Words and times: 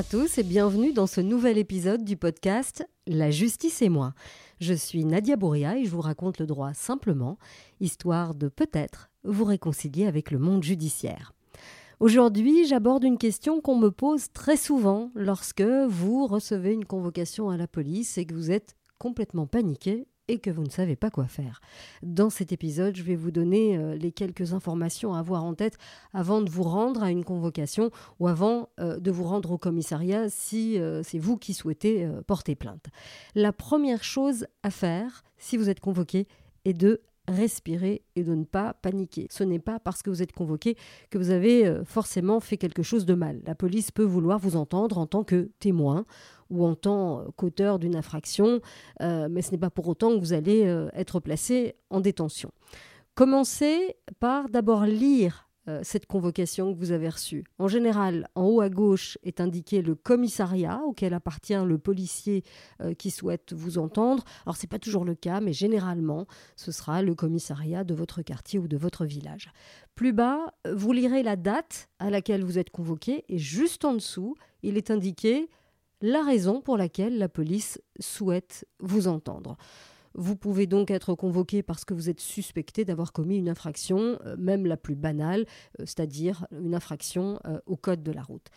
à 0.00 0.02
tous 0.02 0.38
et 0.38 0.42
bienvenue 0.42 0.94
dans 0.94 1.06
ce 1.06 1.20
nouvel 1.20 1.58
épisode 1.58 2.06
du 2.06 2.16
podcast 2.16 2.88
La 3.06 3.30
justice 3.30 3.82
et 3.82 3.90
moi. 3.90 4.14
Je 4.58 4.72
suis 4.72 5.04
Nadia 5.04 5.36
Bouria 5.36 5.76
et 5.76 5.84
je 5.84 5.90
vous 5.90 6.00
raconte 6.00 6.38
le 6.38 6.46
droit 6.46 6.72
simplement, 6.72 7.36
histoire 7.80 8.34
de 8.34 8.48
peut-être 8.48 9.10
vous 9.24 9.44
réconcilier 9.44 10.06
avec 10.06 10.30
le 10.30 10.38
monde 10.38 10.62
judiciaire. 10.62 11.34
Aujourd'hui, 11.98 12.66
j'aborde 12.66 13.04
une 13.04 13.18
question 13.18 13.60
qu'on 13.60 13.76
me 13.76 13.90
pose 13.90 14.32
très 14.32 14.56
souvent 14.56 15.10
lorsque 15.14 15.60
vous 15.60 16.26
recevez 16.26 16.72
une 16.72 16.86
convocation 16.86 17.50
à 17.50 17.58
la 17.58 17.66
police 17.66 18.16
et 18.16 18.24
que 18.24 18.32
vous 18.32 18.50
êtes 18.50 18.76
complètement 18.98 19.46
paniqué 19.46 20.06
et 20.30 20.38
que 20.38 20.50
vous 20.50 20.62
ne 20.62 20.70
savez 20.70 20.94
pas 20.94 21.10
quoi 21.10 21.26
faire. 21.26 21.60
Dans 22.04 22.30
cet 22.30 22.52
épisode, 22.52 22.94
je 22.94 23.02
vais 23.02 23.16
vous 23.16 23.32
donner 23.32 23.76
euh, 23.76 23.96
les 23.96 24.12
quelques 24.12 24.52
informations 24.52 25.12
à 25.12 25.18
avoir 25.18 25.42
en 25.42 25.54
tête 25.54 25.76
avant 26.14 26.40
de 26.40 26.48
vous 26.48 26.62
rendre 26.62 27.02
à 27.02 27.10
une 27.10 27.24
convocation 27.24 27.90
ou 28.20 28.28
avant 28.28 28.68
euh, 28.78 29.00
de 29.00 29.10
vous 29.10 29.24
rendre 29.24 29.50
au 29.50 29.58
commissariat 29.58 30.28
si 30.28 30.78
euh, 30.78 31.02
c'est 31.02 31.18
vous 31.18 31.36
qui 31.36 31.52
souhaitez 31.52 32.08
porter 32.28 32.54
plainte. 32.54 32.86
La 33.34 33.52
première 33.52 34.04
chose 34.04 34.46
à 34.62 34.70
faire 34.70 35.24
si 35.36 35.56
vous 35.56 35.68
êtes 35.68 35.80
convoqué 35.80 36.28
est 36.64 36.74
de 36.74 37.00
respirer 37.26 38.02
et 38.14 38.22
de 38.22 38.34
ne 38.34 38.44
pas 38.44 38.74
paniquer. 38.74 39.26
Ce 39.30 39.42
n'est 39.42 39.58
pas 39.58 39.80
parce 39.80 40.02
que 40.02 40.10
vous 40.10 40.22
êtes 40.22 40.32
convoqué 40.32 40.76
que 41.10 41.18
vous 41.18 41.30
avez 41.30 41.80
forcément 41.84 42.40
fait 42.40 42.56
quelque 42.56 42.82
chose 42.82 43.04
de 43.04 43.14
mal. 43.14 43.40
La 43.46 43.54
police 43.54 43.90
peut 43.90 44.04
vouloir 44.04 44.38
vous 44.38 44.56
entendre 44.56 44.98
en 44.98 45.06
tant 45.06 45.24
que 45.24 45.50
témoin 45.58 46.06
ou 46.50 46.66
en 46.66 46.74
tant 46.74 47.24
qu'auteur 47.36 47.78
d'une 47.78 47.96
infraction, 47.96 48.60
euh, 49.00 49.28
mais 49.30 49.42
ce 49.42 49.52
n'est 49.52 49.58
pas 49.58 49.70
pour 49.70 49.88
autant 49.88 50.10
que 50.10 50.20
vous 50.20 50.32
allez 50.32 50.66
euh, 50.66 50.88
être 50.94 51.20
placé 51.20 51.76
en 51.88 52.00
détention. 52.00 52.50
Commencez 53.14 53.96
par 54.18 54.48
d'abord 54.48 54.84
lire 54.84 55.48
euh, 55.68 55.80
cette 55.82 56.06
convocation 56.06 56.72
que 56.72 56.78
vous 56.78 56.90
avez 56.90 57.08
reçue. 57.08 57.44
En 57.58 57.68
général, 57.68 58.28
en 58.34 58.44
haut 58.44 58.60
à 58.60 58.70
gauche 58.70 59.18
est 59.22 59.40
indiqué 59.40 59.82
le 59.82 59.94
commissariat 59.94 60.80
auquel 60.84 61.12
appartient 61.14 61.54
le 61.54 61.78
policier 61.78 62.42
qui 62.98 63.10
souhaite 63.10 63.52
vous 63.52 63.78
entendre. 63.78 64.24
Alors 64.46 64.56
ce 64.56 64.64
n'est 64.64 64.68
pas 64.68 64.78
toujours 64.78 65.04
le 65.04 65.14
cas, 65.14 65.40
mais 65.40 65.52
généralement, 65.52 66.26
ce 66.56 66.72
sera 66.72 67.02
le 67.02 67.14
commissariat 67.14 67.84
de 67.84 67.94
votre 67.94 68.22
quartier 68.22 68.58
ou 68.58 68.68
de 68.68 68.76
votre 68.76 69.04
village. 69.04 69.52
Plus 69.94 70.12
bas, 70.12 70.54
vous 70.72 70.92
lirez 70.92 71.22
la 71.22 71.36
date 71.36 71.90
à 71.98 72.08
laquelle 72.10 72.42
vous 72.42 72.58
êtes 72.58 72.70
convoqué 72.70 73.24
et 73.28 73.38
juste 73.38 73.84
en 73.84 73.92
dessous, 73.92 74.34
il 74.62 74.78
est 74.78 74.90
indiqué 74.90 75.50
la 76.00 76.22
raison 76.22 76.60
pour 76.60 76.76
laquelle 76.76 77.18
la 77.18 77.28
police 77.28 77.80
souhaite 77.98 78.66
vous 78.80 79.08
entendre. 79.08 79.56
Vous 80.14 80.34
pouvez 80.34 80.66
donc 80.66 80.90
être 80.90 81.14
convoqué 81.14 81.62
parce 81.62 81.84
que 81.84 81.94
vous 81.94 82.10
êtes 82.10 82.20
suspecté 82.20 82.84
d'avoir 82.84 83.12
commis 83.12 83.36
une 83.36 83.48
infraction, 83.48 84.18
euh, 84.26 84.36
même 84.38 84.66
la 84.66 84.76
plus 84.76 84.96
banale, 84.96 85.46
euh, 85.78 85.84
c'est-à-dire 85.86 86.46
une 86.50 86.74
infraction 86.74 87.38
euh, 87.46 87.60
au 87.66 87.76
code 87.76 88.02
de 88.02 88.12
la 88.12 88.22
route. 88.22 88.48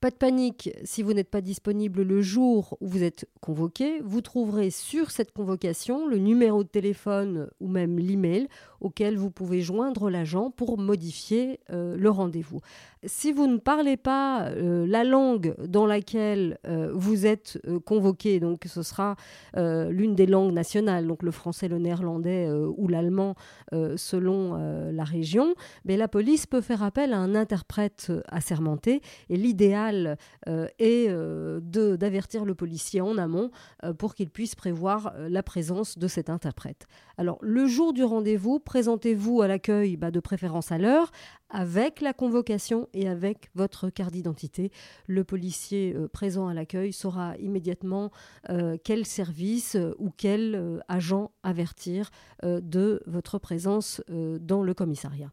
Pas 0.00 0.10
de 0.10 0.16
panique, 0.16 0.70
si 0.84 1.02
vous 1.02 1.14
n'êtes 1.14 1.30
pas 1.30 1.40
disponible 1.40 2.02
le 2.02 2.20
jour 2.20 2.76
où 2.80 2.88
vous 2.88 3.02
êtes 3.02 3.26
convoqué, 3.40 4.00
vous 4.04 4.20
trouverez 4.20 4.70
sur 4.70 5.10
cette 5.10 5.32
convocation 5.32 6.06
le 6.06 6.18
numéro 6.18 6.64
de 6.64 6.68
téléphone 6.68 7.48
ou 7.60 7.68
même 7.68 7.98
l'email 7.98 8.46
auquel 8.86 9.16
vous 9.16 9.32
pouvez 9.32 9.62
joindre 9.62 10.10
l'agent 10.10 10.52
pour 10.52 10.78
modifier 10.78 11.58
euh, 11.70 11.96
le 11.96 12.08
rendez-vous. 12.08 12.60
Si 13.04 13.32
vous 13.32 13.48
ne 13.48 13.58
parlez 13.58 13.96
pas 13.96 14.46
euh, 14.46 14.86
la 14.86 15.02
langue 15.02 15.56
dans 15.66 15.86
laquelle 15.86 16.58
euh, 16.66 16.92
vous 16.94 17.26
êtes 17.26 17.60
convoqué, 17.84 18.38
donc 18.38 18.64
ce 18.66 18.82
sera 18.82 19.16
l'une 19.56 20.14
des 20.14 20.26
langues 20.26 20.52
nationales, 20.52 21.06
donc 21.06 21.22
le 21.22 21.30
français, 21.32 21.66
le 21.66 21.78
néerlandais 21.78 22.48
ou 22.50 22.88
l'allemand 22.88 23.34
selon 23.96 24.54
la 24.92 25.04
région, 25.04 25.54
mais 25.84 25.96
la 25.96 26.08
police 26.08 26.46
peut 26.46 26.60
faire 26.60 26.82
appel 26.82 27.12
à 27.12 27.18
un 27.18 27.34
interprète 27.34 28.12
assermenté 28.28 29.00
et 29.30 29.36
l'idéal 29.36 30.18
est 30.78 31.08
d'avertir 31.60 32.44
le 32.44 32.54
policier 32.54 33.00
en 33.00 33.16
amont 33.18 33.50
pour 33.98 34.14
qu'il 34.14 34.30
puisse 34.30 34.54
prévoir 34.54 35.14
la 35.18 35.42
présence 35.42 35.98
de 35.98 36.06
cet 36.06 36.28
interprète. 36.30 36.86
Alors 37.18 37.38
le 37.40 37.66
jour 37.66 37.92
du 37.92 38.04
rendez-vous, 38.04 38.58
présentez-vous 38.76 39.40
à 39.40 39.48
l'accueil, 39.48 39.96
bah, 39.96 40.10
de 40.10 40.20
préférence 40.20 40.70
à 40.70 40.76
l'heure, 40.76 41.10
avec 41.48 42.02
la 42.02 42.12
convocation 42.12 42.90
et 42.92 43.08
avec 43.08 43.48
votre 43.54 43.88
carte 43.88 44.12
d'identité. 44.12 44.70
Le 45.06 45.24
policier 45.24 45.94
euh, 45.96 46.08
présent 46.08 46.46
à 46.46 46.52
l'accueil 46.52 46.92
saura 46.92 47.38
immédiatement 47.38 48.10
euh, 48.50 48.76
quel 48.84 49.06
service 49.06 49.76
euh, 49.76 49.94
ou 49.98 50.10
quel 50.14 50.82
agent 50.88 51.30
avertir 51.42 52.10
de 52.42 53.02
votre 53.06 53.38
présence 53.38 54.02
dans 54.08 54.62
le 54.62 54.74
commissariat. 54.74 55.32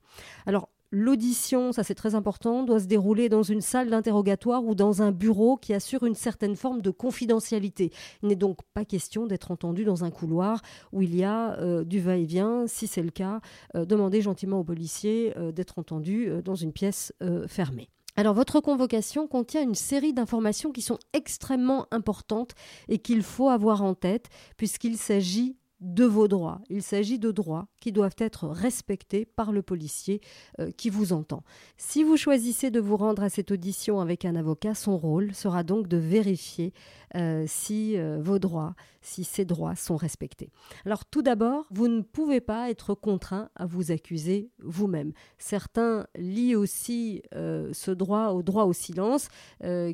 L'audition, 0.95 1.71
ça 1.71 1.83
c'est 1.83 1.95
très 1.95 2.13
important, 2.13 2.61
doit 2.61 2.79
se 2.79 2.85
dérouler 2.85 3.27
dans 3.27 3.41
une 3.41 3.61
salle 3.61 3.89
d'interrogatoire 3.89 4.63
ou 4.63 4.75
dans 4.75 5.01
un 5.01 5.11
bureau 5.11 5.57
qui 5.57 5.73
assure 5.73 6.03
une 6.03 6.13
certaine 6.13 6.55
forme 6.55 6.83
de 6.83 6.91
confidentialité. 6.91 7.91
Il 8.21 8.29
n'est 8.29 8.35
donc 8.35 8.59
pas 8.75 8.85
question 8.85 9.25
d'être 9.25 9.49
entendu 9.49 9.85
dans 9.85 10.03
un 10.03 10.11
couloir 10.11 10.61
où 10.91 11.01
il 11.01 11.15
y 11.15 11.23
a 11.23 11.57
euh, 11.57 11.83
du 11.83 11.99
va-et-vient. 11.99 12.67
Si 12.67 12.85
c'est 12.85 13.01
le 13.01 13.09
cas, 13.09 13.41
euh, 13.75 13.85
demandez 13.85 14.21
gentiment 14.21 14.59
au 14.59 14.63
policier 14.63 15.33
euh, 15.35 15.51
d'être 15.51 15.79
entendu 15.79 16.29
dans 16.45 16.53
une 16.53 16.71
pièce 16.71 17.11
fermée. 17.47 17.89
Alors 18.15 18.35
votre 18.35 18.59
convocation 18.59 19.27
contient 19.27 19.63
une 19.63 19.73
série 19.73 20.13
d'informations 20.13 20.71
qui 20.71 20.83
sont 20.83 20.99
extrêmement 21.13 21.87
importantes 21.89 22.51
et 22.87 22.99
qu'il 22.99 23.23
faut 23.23 23.49
avoir 23.49 23.81
en 23.81 23.95
tête 23.95 24.29
puisqu'il 24.57 24.97
s'agit 24.97 25.57
de 25.83 26.05
vos 26.05 26.27
droits. 26.29 26.61
Il 26.69 26.81
s'agit 26.81 27.19
de 27.19 27.31
droits 27.31 27.67
qui 27.81 27.91
doivent 27.91 28.15
être 28.17 28.47
respectés 28.47 29.25
par 29.25 29.51
le 29.51 29.61
policier 29.61 30.21
euh, 30.59 30.71
qui 30.71 30.89
vous 30.89 31.11
entend. 31.11 31.43
Si 31.77 32.03
vous 32.03 32.15
choisissez 32.15 32.71
de 32.71 32.79
vous 32.79 32.95
rendre 32.95 33.21
à 33.21 33.29
cette 33.29 33.51
audition 33.51 33.99
avec 33.99 34.23
un 34.23 34.35
avocat, 34.35 34.75
son 34.75 34.97
rôle 34.97 35.33
sera 35.35 35.63
donc 35.63 35.87
de 35.89 35.97
vérifier 35.97 36.73
euh, 37.15 37.43
si 37.47 37.97
euh, 37.97 38.19
vos 38.21 38.39
droits, 38.39 38.75
si 39.01 39.25
ces 39.25 39.43
droits 39.43 39.75
sont 39.75 39.97
respectés. 39.97 40.51
Alors 40.85 41.03
tout 41.05 41.21
d'abord, 41.21 41.65
vous 41.69 41.89
ne 41.89 42.01
pouvez 42.01 42.39
pas 42.39 42.69
être 42.69 42.93
contraint 42.95 43.49
à 43.55 43.65
vous 43.65 43.91
accuser 43.91 44.51
vous-même. 44.59 45.11
Certains 45.37 46.07
lient 46.15 46.55
aussi 46.55 47.21
ce 47.33 47.91
droit 47.91 48.29
au 48.29 48.43
droit 48.43 48.63
au 48.63 48.73
silence 48.73 49.27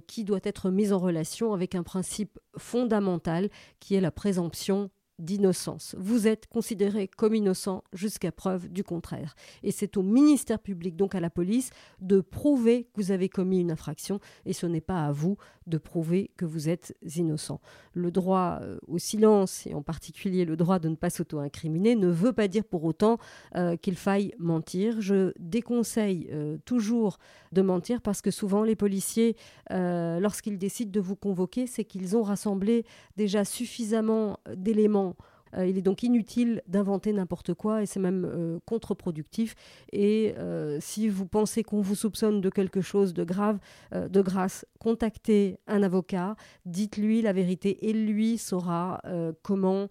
qui 0.07 0.23
doit 0.23 0.39
être 0.43 0.69
mis 0.69 0.93
en 0.93 0.99
relation 0.99 1.53
avec 1.53 1.73
un 1.73 1.81
principe 1.81 2.37
fondamental 2.57 3.49
qui 3.79 3.95
est 3.95 4.01
la 4.01 4.11
présomption 4.11 4.91
d'innocence. 5.19 5.95
Vous 5.99 6.27
êtes 6.27 6.47
considéré 6.47 7.07
comme 7.07 7.35
innocent 7.35 7.83
jusqu'à 7.93 8.31
preuve 8.31 8.69
du 8.69 8.83
contraire. 8.83 9.35
Et 9.63 9.71
c'est 9.71 9.97
au 9.97 10.01
ministère 10.01 10.59
public, 10.59 10.95
donc 10.95 11.13
à 11.13 11.19
la 11.19 11.29
police, 11.29 11.69
de 12.01 12.21
prouver 12.21 12.85
que 12.85 13.01
vous 13.01 13.11
avez 13.11 13.29
commis 13.29 13.59
une 13.59 13.71
infraction 13.71 14.19
et 14.45 14.53
ce 14.53 14.65
n'est 14.65 14.81
pas 14.81 15.05
à 15.05 15.11
vous 15.11 15.37
de 15.67 15.77
prouver 15.77 16.31
que 16.35 16.45
vous 16.45 16.67
êtes 16.67 16.97
innocent. 17.15 17.61
Le 17.93 18.11
droit 18.11 18.59
euh, 18.61 18.79
au 18.87 18.97
silence, 18.97 19.67
et 19.67 19.73
en 19.73 19.83
particulier 19.83 20.43
le 20.43 20.57
droit 20.57 20.79
de 20.79 20.89
ne 20.89 20.95
pas 20.95 21.09
s'auto-incriminer, 21.09 21.95
ne 21.95 22.07
veut 22.07 22.33
pas 22.33 22.47
dire 22.47 22.63
pour 22.63 22.83
autant 22.83 23.17
euh, 23.55 23.75
qu'il 23.77 23.95
faille 23.95 24.33
mentir. 24.39 24.99
Je 24.99 25.31
déconseille 25.39 26.27
euh, 26.31 26.57
toujours 26.65 27.19
de 27.51 27.61
mentir 27.61 28.01
parce 28.01 28.21
que 28.21 28.31
souvent 28.31 28.63
les 28.63 28.75
policiers, 28.75 29.35
lorsqu'ils 29.69 30.57
décident 30.57 30.91
de 30.91 30.99
vous 30.99 31.15
convoquer, 31.15 31.67
c'est 31.67 31.83
qu'ils 31.83 32.15
ont 32.15 32.23
rassemblé 32.23 32.85
déjà 33.17 33.45
suffisamment 33.45 34.39
d'éléments 34.55 35.08
euh, 35.55 35.65
il 35.65 35.77
est 35.77 35.81
donc 35.81 36.03
inutile 36.03 36.61
d'inventer 36.67 37.13
n'importe 37.13 37.53
quoi 37.53 37.81
et 37.81 37.85
c'est 37.85 37.99
même 37.99 38.25
euh, 38.25 38.59
contre-productif. 38.65 39.55
Et 39.91 40.33
euh, 40.37 40.77
si 40.81 41.09
vous 41.09 41.25
pensez 41.25 41.63
qu'on 41.63 41.81
vous 41.81 41.95
soupçonne 41.95 42.41
de 42.41 42.49
quelque 42.49 42.81
chose 42.81 43.13
de 43.13 43.23
grave, 43.23 43.59
de 43.91 44.21
grâce, 44.21 44.65
contactez 44.79 45.59
un 45.67 45.83
avocat, 45.83 46.35
dites-lui 46.65 47.21
la 47.21 47.33
vérité 47.33 47.89
et 47.89 47.93
lui 47.93 48.37
saura 48.37 49.01
comment, 49.43 49.87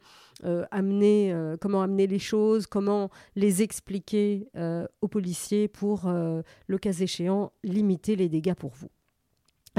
amener, 0.71 1.35
comment 1.61 1.83
amener 1.83 2.07
les 2.07 2.19
choses, 2.19 2.67
comment 2.67 3.11
les 3.37 3.63
expliquer 3.63 4.49
aux 5.01 5.09
policiers 5.09 5.69
pour, 5.69 6.09
le 6.09 6.79
cas 6.79 6.93
échéant, 6.93 7.53
limiter 7.65 8.17
les 8.17 8.29
dégâts 8.29 8.55
pour 8.55 8.73
vous. 8.75 8.89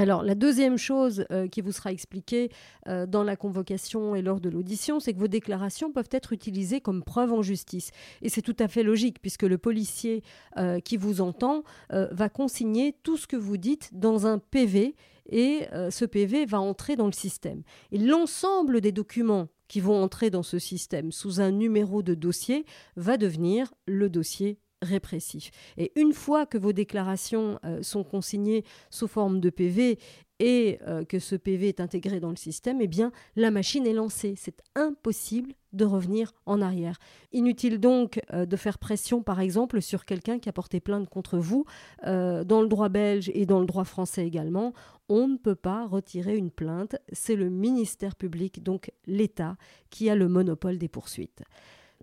Alors, 0.00 0.22
la 0.22 0.34
deuxième 0.34 0.78
chose 0.78 1.26
euh, 1.30 1.46
qui 1.46 1.60
vous 1.60 1.72
sera 1.72 1.92
expliquée 1.92 2.50
euh, 2.88 3.04
dans 3.04 3.22
la 3.22 3.36
convocation 3.36 4.14
et 4.14 4.22
lors 4.22 4.40
de 4.40 4.48
l'audition, 4.48 4.98
c'est 4.98 5.12
que 5.12 5.18
vos 5.18 5.28
déclarations 5.28 5.92
peuvent 5.92 6.08
être 6.10 6.32
utilisées 6.32 6.80
comme 6.80 7.04
preuve 7.04 7.34
en 7.34 7.42
justice. 7.42 7.90
Et 8.22 8.30
c'est 8.30 8.40
tout 8.40 8.56
à 8.60 8.66
fait 8.66 8.82
logique, 8.82 9.20
puisque 9.20 9.42
le 9.42 9.58
policier 9.58 10.22
euh, 10.56 10.80
qui 10.80 10.96
vous 10.96 11.20
entend 11.20 11.64
va 11.90 12.30
consigner 12.30 12.94
tout 13.02 13.18
ce 13.18 13.26
que 13.26 13.36
vous 13.36 13.58
dites 13.58 13.90
dans 13.92 14.26
un 14.26 14.38
PV, 14.38 14.94
et 15.28 15.66
ce 15.90 16.04
PV 16.06 16.46
va 16.46 16.60
entrer 16.60 16.96
dans 16.96 17.06
le 17.06 17.12
système. 17.12 17.62
Et 17.92 17.98
l'ensemble 17.98 18.80
des 18.80 18.92
documents 18.92 19.48
qui 19.68 19.80
vont 19.80 20.02
entrer 20.02 20.30
dans 20.30 20.42
ce 20.42 20.58
système 20.58 21.12
sous 21.12 21.40
un 21.40 21.50
numéro 21.50 22.02
de 22.02 22.14
dossier 22.14 22.64
va 22.96 23.18
devenir 23.18 23.72
le 23.86 24.08
dossier 24.08 24.58
répressif. 24.82 25.50
Et 25.76 25.92
une 25.96 26.12
fois 26.12 26.46
que 26.46 26.58
vos 26.58 26.72
déclarations 26.72 27.58
euh, 27.64 27.82
sont 27.82 28.04
consignées 28.04 28.64
sous 28.90 29.08
forme 29.08 29.40
de 29.40 29.50
PV 29.50 29.98
et 30.38 30.78
euh, 30.86 31.04
que 31.04 31.18
ce 31.18 31.36
PV 31.36 31.68
est 31.68 31.80
intégré 31.80 32.18
dans 32.18 32.30
le 32.30 32.36
système, 32.36 32.80
eh 32.80 32.86
bien, 32.86 33.12
la 33.36 33.50
machine 33.50 33.86
est 33.86 33.92
lancée. 33.92 34.34
C'est 34.38 34.62
impossible 34.74 35.52
de 35.74 35.84
revenir 35.84 36.32
en 36.46 36.62
arrière. 36.62 36.98
Inutile 37.32 37.78
donc 37.78 38.22
euh, 38.32 38.46
de 38.46 38.56
faire 38.56 38.78
pression, 38.78 39.22
par 39.22 39.40
exemple, 39.40 39.82
sur 39.82 40.06
quelqu'un 40.06 40.38
qui 40.38 40.48
a 40.48 40.52
porté 40.52 40.80
plainte 40.80 41.10
contre 41.10 41.38
vous. 41.38 41.66
Dans 42.02 42.62
le 42.62 42.68
droit 42.68 42.88
belge 42.88 43.30
et 43.34 43.44
dans 43.44 43.60
le 43.60 43.66
droit 43.66 43.84
français 43.84 44.26
également, 44.26 44.72
on 45.10 45.28
ne 45.28 45.36
peut 45.36 45.54
pas 45.54 45.86
retirer 45.86 46.36
une 46.36 46.50
plainte. 46.50 46.96
C'est 47.12 47.36
le 47.36 47.50
ministère 47.50 48.16
public, 48.16 48.62
donc 48.62 48.90
l'État, 49.06 49.56
qui 49.90 50.08
a 50.08 50.14
le 50.14 50.28
monopole 50.28 50.78
des 50.78 50.88
poursuites. 50.88 51.42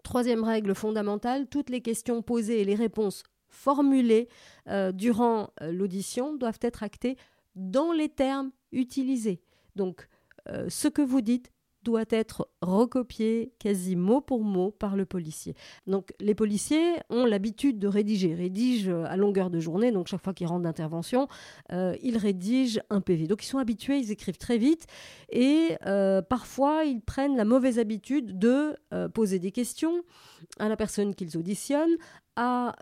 Troisième 0.04 0.44
règle 0.44 0.76
fondamentale, 0.76 1.48
toutes 1.48 1.70
les 1.70 1.82
questions 1.82 2.22
posées 2.22 2.62
et 2.62 2.66
les 2.66 2.76
réponses 2.76 3.24
formulées 3.50 4.30
euh, 4.68 4.92
durant 4.92 5.50
l'audition 5.62 6.36
doivent 6.36 6.60
être 6.62 6.84
actées 6.84 7.18
dans 7.56 7.92
les 7.92 8.10
termes 8.10 8.52
utilisés. 8.72 9.42
Donc, 9.76 10.08
ce 10.70 10.88
que 10.88 11.02
vous 11.02 11.20
dites 11.20 11.52
doit 11.88 12.04
être 12.10 12.50
recopié 12.62 13.54
quasi 13.60 13.96
mot 13.96 14.20
pour 14.20 14.44
mot 14.44 14.72
par 14.72 14.98
le 14.98 15.06
policier. 15.06 15.56
Donc 15.88 16.14
les 16.20 16.36
policiers 16.36 16.96
ont 17.10 17.26
l'habitude 17.26 17.80
de 17.80 17.88
rédiger, 17.88 18.36
rédigent 18.36 19.06
à 19.06 19.16
longueur 19.16 19.50
de 19.50 19.62
journée, 19.62 19.94
donc 19.94 20.08
chaque 20.08 20.22
fois 20.22 20.34
qu'ils 20.34 20.48
rentrent 20.48 20.64
d'intervention, 20.64 21.30
euh, 21.72 21.96
ils 22.04 22.18
rédigent 22.18 22.82
un 22.90 23.00
PV. 23.00 23.28
Donc 23.28 23.42
ils 23.46 23.48
sont 23.48 23.58
habitués, 23.58 24.00
ils 24.00 24.12
écrivent 24.12 24.38
très 24.38 24.58
vite 24.58 24.86
et 25.30 25.78
euh, 25.86 26.22
parfois 26.22 26.84
ils 26.84 27.00
prennent 27.00 27.38
la 27.38 27.46
mauvaise 27.46 27.80
habitude 27.80 28.38
de 28.38 28.76
euh, 28.94 29.08
poser 29.08 29.40
des 29.40 29.52
questions 29.52 30.04
à 30.60 30.68
la 30.68 30.76
personne 30.76 31.16
qu'ils 31.16 31.38
auditionnent, 31.38 31.96
à 32.36 32.76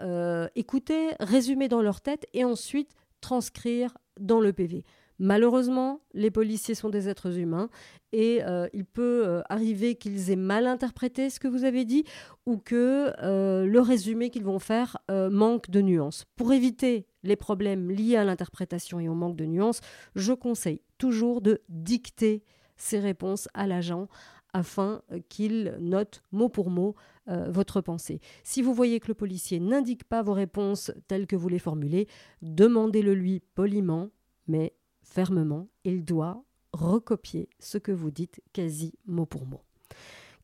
écouter, 0.56 1.12
résumer 1.20 1.70
dans 1.70 1.82
leur 1.82 2.02
tête 2.02 2.26
et 2.34 2.44
ensuite 2.44 2.90
transcrire 3.22 3.96
dans 4.20 4.42
le 4.42 4.52
PV. 4.52 4.84
Malheureusement, 5.18 6.02
les 6.14 6.30
policiers 6.30 6.76
sont 6.76 6.90
des 6.90 7.08
êtres 7.08 7.40
humains 7.40 7.70
et 8.12 8.44
euh, 8.44 8.68
il 8.74 8.86
peut 8.86 9.24
euh, 9.26 9.42
arriver 9.48 9.96
qu'ils 9.96 10.30
aient 10.30 10.36
mal 10.36 10.68
interprété 10.68 11.30
ce 11.30 11.40
que 11.40 11.48
vous 11.48 11.64
avez 11.64 11.86
dit 11.86 12.04
ou 12.46 12.58
que 12.58 13.14
euh, 13.24 13.66
le 13.66 13.80
résumé 13.80 14.30
qu'ils 14.30 14.44
vont 14.44 14.60
faire 14.60 14.98
manque 15.10 15.70
de 15.70 15.82
nuances. 15.82 16.26
Pour 16.36 16.52
éviter 16.52 17.08
les 17.24 17.36
problèmes 17.36 17.90
liés 17.90 18.18
à 18.18 18.26
l'interprétation 18.26 19.00
et 19.00 19.08
au 19.08 19.14
manque 19.14 19.38
de 19.38 19.46
nuances, 19.46 19.80
je 20.16 20.34
conseille 20.34 20.82
toujours 20.98 21.42
de 21.42 21.62
dicter 21.70 22.44
ces 22.76 23.00
réponses 23.00 23.48
à 23.54 23.68
l'agent 23.68 24.08
afin 24.54 25.02
qu'il 25.30 25.76
note 25.80 26.22
mot 26.32 26.50
pour 26.50 26.70
mot 26.70 26.96
votre 27.28 27.82
pensée. 27.82 28.22
Si 28.44 28.62
vous 28.62 28.74
voyez 28.74 29.00
que 29.00 29.08
le 29.08 29.16
policier 29.16 29.60
n'indique 29.60 30.04
pas 30.04 30.22
vos 30.22 30.34
réponses 30.34 30.92
telles 31.08 31.28
que 31.28 31.36
vous 31.36 31.50
les 31.50 31.60
formulez, 31.60 32.08
demandez-le 32.42 33.14
lui 33.14 33.42
poliment, 33.56 34.10
mais 34.48 34.74
fermement, 35.06 35.70
il 35.84 36.04
doit 36.04 36.44
recopier 36.74 37.50
ce 37.60 37.78
que 37.78 37.92
vous 37.94 38.12
dites 38.12 38.42
quasi 38.52 38.94
mot 39.06 39.26
pour 39.26 39.46
mot. 39.46 39.62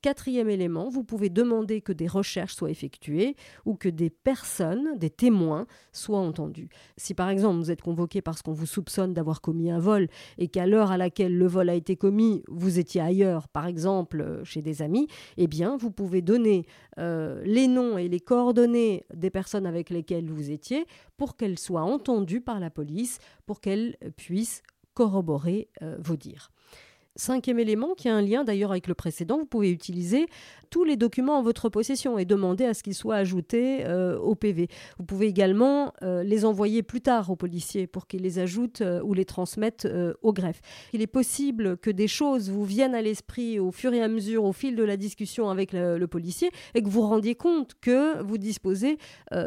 Quatrième 0.02 0.50
élément, 0.50 0.90
vous 0.90 1.04
pouvez 1.04 1.30
demander 1.30 1.82
que 1.82 1.94
des 1.94 2.08
recherches 2.08 2.56
soient 2.56 2.72
effectuées 2.72 3.36
ou 3.66 3.76
que 3.76 3.88
des 3.88 4.10
personnes, 4.10 4.98
des 4.98 5.12
témoins, 5.12 5.68
soient 5.92 6.20
entendus. 6.20 6.70
Si 6.98 7.14
par 7.14 7.30
exemple 7.30 7.60
vous 7.60 7.70
êtes 7.70 7.84
convoqué 7.84 8.24
parce 8.24 8.42
qu'on 8.42 8.52
vous 8.52 8.66
soupçonne 8.66 9.14
d'avoir 9.14 9.42
commis 9.42 9.70
un 9.70 9.78
vol 9.78 10.08
et 10.40 10.48
qu'à 10.48 10.66
l'heure 10.66 10.90
à 10.90 10.98
laquelle 10.98 11.38
le 11.38 11.46
vol 11.46 11.70
a 11.70 11.76
été 11.76 11.98
commis, 11.98 12.42
vous 12.48 12.80
étiez 12.80 13.00
ailleurs, 13.00 13.48
par 13.48 13.68
exemple 13.68 14.22
euh, 14.22 14.44
chez 14.44 14.64
des 14.64 14.82
amis, 14.82 15.08
eh 15.38 15.46
bien 15.46 15.78
vous 15.78 15.92
pouvez 15.92 16.24
donner 16.24 16.66
euh, 16.98 17.44
les 17.46 17.68
noms 17.68 18.00
et 18.00 18.08
les 18.08 18.20
coordonnées 18.20 19.06
des 19.14 19.30
personnes 19.30 19.68
avec 19.68 19.92
lesquelles 19.92 20.32
vous 20.32 20.50
étiez 20.50 20.88
pour 21.16 21.38
qu'elles 21.38 21.60
soient 21.60 21.84
entendues 21.84 22.42
par 22.42 22.60
la 22.60 22.72
police, 22.72 23.20
pour 23.46 23.62
qu'elles 23.62 23.98
puissent 24.18 24.64
corroborer 24.96 25.70
euh, 25.84 25.98
vos 26.00 26.16
dires. 26.16 26.50
Cinquième 27.18 27.60
élément, 27.60 27.94
qui 27.94 28.08
a 28.08 28.16
un 28.16 28.22
lien 28.22 28.46
d'ailleurs 28.46 28.72
avec 28.72 28.88
le 28.88 28.94
précédent, 28.94 29.38
vous 29.38 29.46
pouvez 29.46 29.70
utiliser 29.70 30.28
tous 30.70 30.86
les 30.86 30.96
documents 30.96 31.38
en 31.38 31.42
votre 31.44 31.68
possession 31.68 32.18
et 32.18 32.24
demander 32.24 32.64
à 32.64 32.74
ce 32.74 32.82
qu'ils 32.82 32.96
soient 32.96 33.18
ajoutés 33.18 33.86
euh, 33.86 34.18
au 34.18 34.36
PV. 34.36 34.70
Vous 34.98 35.04
pouvez 35.04 35.28
également 35.28 35.94
euh, 36.02 36.24
les 36.24 36.46
envoyer 36.46 36.82
plus 36.82 37.02
tard 37.02 37.30
aux 37.30 37.36
policiers 37.36 37.86
pour 37.86 38.08
qu'ils 38.08 38.22
les 38.22 38.40
ajoutent 38.40 38.80
euh, 38.80 39.02
ou 39.04 39.14
les 39.14 39.26
transmettent 39.26 39.88
au 40.22 40.32
greffe. 40.32 40.62
Il 40.94 41.02
est 41.02 41.08
possible 41.08 41.76
que 41.78 41.90
des 41.90 42.08
choses 42.08 42.50
vous 42.50 42.64
viennent 42.64 42.96
à 42.96 43.02
l'esprit 43.02 43.60
au 43.60 43.72
fur 43.72 43.94
et 43.94 44.02
à 44.02 44.08
mesure, 44.08 44.46
au 44.46 44.54
fil 44.54 44.78
de 44.78 44.84
la 44.84 44.96
discussion 44.96 45.50
avec 45.50 45.74
le, 45.74 46.06
policier, 46.06 46.50
et 46.74 46.82
que 46.82 46.88
vous 46.88 47.02
rendiez 47.02 47.36
compte 47.36 47.74
que 47.82 48.22
vous 48.24 48.38
disposez 48.38 48.98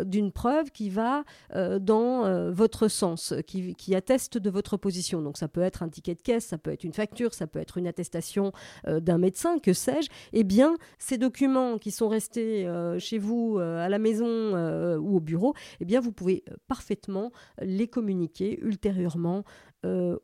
d'une 0.04 0.32
preuve 0.32 0.70
qui 0.70 0.90
va 0.90 1.24
dans 1.54 2.50
votre 2.50 2.88
sens, 2.88 3.32
qui, 3.46 3.74
qui, 3.74 3.94
atteste 3.94 4.36
de 4.36 4.50
votre 4.50 4.76
position. 4.76 5.22
Donc 5.22 5.38
ça 5.38 5.48
peut 5.48 5.62
être 5.62 5.82
un 5.82 5.88
ticket 5.88 6.14
de 6.14 6.22
caisse, 6.22 6.44
ça 6.44 6.58
peut 6.58 6.70
être 6.70 6.84
une 6.84 6.92
facture, 6.92 7.32
ça 7.32 7.46
peut 7.46 7.53
être 7.60 7.78
une 7.78 7.86
attestation 7.86 8.52
d'un 8.86 9.18
médecin, 9.18 9.58
que 9.58 9.72
sais-je. 9.72 10.08
Eh 10.32 10.44
bien, 10.44 10.76
ces 10.98 11.18
documents 11.18 11.78
qui 11.78 11.90
sont 11.90 12.08
restés 12.08 12.66
euh, 12.66 12.98
chez 12.98 13.18
vous, 13.18 13.58
euh, 13.58 13.84
à 13.84 13.88
la 13.88 13.98
maison 13.98 14.26
euh, 14.26 14.96
ou 14.98 15.16
au 15.16 15.20
bureau, 15.20 15.54
eh 15.80 15.84
bien, 15.84 16.00
vous 16.00 16.12
pouvez 16.12 16.44
parfaitement 16.68 17.32
les 17.60 17.88
communiquer 17.88 18.58
ultérieurement 18.62 19.44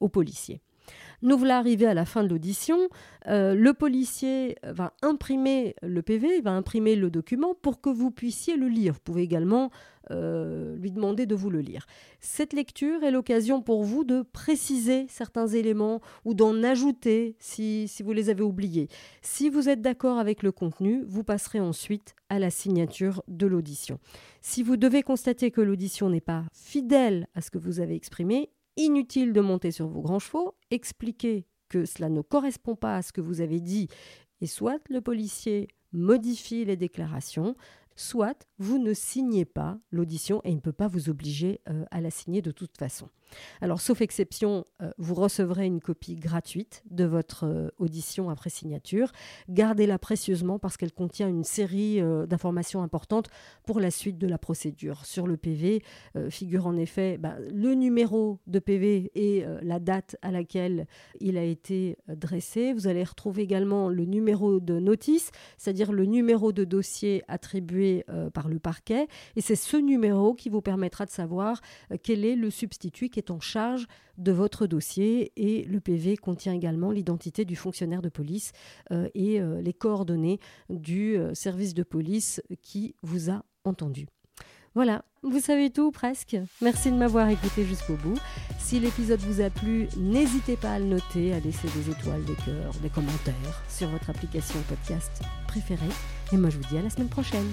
aux 0.00 0.08
policiers. 0.08 0.62
Nous 1.22 1.36
voilà 1.36 1.58
arrivés 1.58 1.86
à 1.86 1.94
la 1.94 2.04
fin 2.04 2.22
de 2.22 2.28
l'audition. 2.28 2.88
le 3.26 3.72
policier 3.72 4.56
va 4.62 4.94
imprimer 5.02 5.74
le 5.82 6.02
PV, 6.02 6.40
va 6.40 6.52
imprimer 6.52 6.96
le 6.96 7.10
document 7.10 7.54
pour 7.60 7.80
que 7.80 7.90
vous 7.90 8.10
puissiez 8.10 8.56
le 8.56 8.68
lire. 8.68 8.94
Vous 8.94 9.00
pouvez 9.04 9.22
également 9.22 9.70
euh, 10.10 10.74
lui 10.76 10.90
demander 10.90 11.26
de 11.26 11.34
vous 11.36 11.50
le 11.50 11.60
lire. 11.60 11.86
Cette 12.18 12.52
lecture 12.52 13.04
est 13.04 13.12
l'occasion 13.12 13.62
pour 13.62 13.84
vous 13.84 14.02
de 14.02 14.22
préciser 14.22 15.06
certains 15.08 15.46
éléments 15.46 16.00
ou 16.24 16.34
d'en 16.34 16.62
ajouter 16.64 17.36
si 17.38 17.88
vous 18.02 18.12
les 18.12 18.28
avez 18.28 18.42
oubliés. 18.42 18.88
Si 19.22 19.50
vous 19.50 19.68
êtes 19.68 19.82
d'accord 19.82 20.18
avec 20.18 20.42
le 20.42 20.50
contenu, 20.52 21.04
vous 21.06 21.22
passerez 21.22 21.60
ensuite 21.60 22.16
à 22.28 22.38
la 22.38 22.50
signature 22.50 23.22
de 23.28 23.46
l'audition. 23.46 24.00
Si 24.40 24.62
vous 24.62 24.76
devez 24.76 25.02
constater 25.02 25.50
que 25.52 25.60
l'audition 25.60 26.10
n'est 26.10 26.20
pas 26.20 26.44
fidèle 26.52 27.28
à 27.34 27.40
ce 27.40 27.50
que 27.50 27.58
vous 27.58 27.78
avez 27.78 27.94
exprimé, 27.94 28.50
inutile 28.84 29.32
de 29.32 29.40
monter 29.40 29.70
sur 29.70 29.88
vos 29.88 30.00
grands 30.00 30.18
chevaux, 30.18 30.54
expliquer 30.70 31.46
que 31.68 31.84
cela 31.84 32.08
ne 32.08 32.20
correspond 32.20 32.76
pas 32.76 32.96
à 32.96 33.02
ce 33.02 33.12
que 33.12 33.20
vous 33.20 33.40
avez 33.40 33.60
dit 33.60 33.88
et 34.40 34.46
soit 34.46 34.80
le 34.88 35.00
policier 35.00 35.68
modifie 35.92 36.64
les 36.64 36.76
déclarations, 36.76 37.56
soit 37.96 38.46
vous 38.58 38.78
ne 38.78 38.94
signez 38.94 39.44
pas 39.44 39.78
l'audition 39.90 40.40
et 40.44 40.50
il 40.50 40.56
ne 40.56 40.60
peut 40.60 40.72
pas 40.72 40.88
vous 40.88 41.10
obliger 41.10 41.60
euh, 41.68 41.84
à 41.90 42.00
la 42.00 42.10
signer 42.10 42.42
de 42.42 42.50
toute 42.50 42.76
façon. 42.78 43.08
Alors, 43.60 43.80
sauf 43.80 44.00
exception, 44.00 44.64
euh, 44.82 44.90
vous 44.98 45.14
recevrez 45.14 45.66
une 45.66 45.80
copie 45.80 46.16
gratuite 46.16 46.82
de 46.90 47.04
votre 47.04 47.44
euh, 47.46 47.68
audition 47.78 48.30
après 48.30 48.50
signature. 48.50 49.12
Gardez-la 49.48 49.98
précieusement 49.98 50.58
parce 50.58 50.76
qu'elle 50.76 50.92
contient 50.92 51.28
une 51.28 51.44
série 51.44 52.00
euh, 52.00 52.26
d'informations 52.26 52.82
importantes 52.82 53.28
pour 53.66 53.80
la 53.80 53.90
suite 53.90 54.18
de 54.18 54.26
la 54.26 54.38
procédure. 54.38 55.04
Sur 55.04 55.26
le 55.26 55.36
PV 55.36 55.82
figure 56.30 56.66
en 56.66 56.76
effet 56.76 57.18
bah, 57.18 57.36
le 57.52 57.74
numéro 57.74 58.38
de 58.46 58.58
PV 58.58 59.10
et 59.14 59.44
la 59.62 59.78
date 59.78 60.16
à 60.22 60.30
laquelle 60.30 60.86
il 61.20 61.36
a 61.36 61.42
été 61.42 61.96
dressé. 62.08 62.72
Vous 62.72 62.86
allez 62.86 63.04
retrouver 63.04 63.42
également 63.42 63.88
le 63.88 64.04
numéro 64.04 64.60
de 64.60 64.78
notice, 64.78 65.30
c'est-à-dire 65.56 65.92
le 65.92 66.04
numéro 66.04 66.52
de 66.52 66.64
dossier 66.64 67.22
attribué 67.28 68.04
par 68.34 68.48
le 68.48 68.58
parquet. 68.58 69.08
Et 69.36 69.40
c'est 69.40 69.56
ce 69.56 69.76
numéro 69.76 70.34
qui 70.34 70.48
vous 70.48 70.62
permettra 70.62 71.06
de 71.06 71.10
savoir 71.10 71.60
quel 72.02 72.24
est 72.24 72.36
le 72.36 72.50
substitut 72.50 73.08
en 73.28 73.40
charge 73.40 73.86
de 74.18 74.32
votre 74.32 74.66
dossier 74.66 75.32
et 75.36 75.64
le 75.64 75.80
PV 75.80 76.16
contient 76.16 76.52
également 76.52 76.90
l'identité 76.90 77.44
du 77.44 77.56
fonctionnaire 77.56 78.02
de 78.02 78.08
police 78.08 78.52
euh, 78.92 79.08
et 79.14 79.40
euh, 79.40 79.60
les 79.60 79.72
coordonnées 79.72 80.38
du 80.68 81.16
euh, 81.16 81.34
service 81.34 81.74
de 81.74 81.82
police 81.82 82.42
qui 82.62 82.94
vous 83.02 83.30
a 83.30 83.42
entendu. 83.64 84.06
Voilà, 84.74 85.04
vous 85.22 85.40
savez 85.40 85.70
tout 85.70 85.90
presque. 85.90 86.36
Merci 86.62 86.92
de 86.92 86.96
m'avoir 86.96 87.28
écouté 87.28 87.64
jusqu'au 87.64 87.96
bout. 87.96 88.18
Si 88.58 88.78
l'épisode 88.78 89.18
vous 89.20 89.40
a 89.40 89.50
plu, 89.50 89.88
n'hésitez 89.96 90.56
pas 90.56 90.74
à 90.74 90.78
le 90.78 90.84
noter, 90.84 91.32
à 91.32 91.40
laisser 91.40 91.66
des 91.74 91.90
étoiles, 91.90 92.24
des 92.24 92.36
cœurs, 92.36 92.72
des 92.80 92.90
commentaires 92.90 93.64
sur 93.68 93.88
votre 93.88 94.10
application 94.10 94.60
podcast 94.68 95.22
préférée. 95.48 95.86
Et 96.32 96.36
moi 96.36 96.50
je 96.50 96.58
vous 96.58 96.68
dis 96.68 96.78
à 96.78 96.82
la 96.82 96.90
semaine 96.90 97.08
prochaine. 97.08 97.48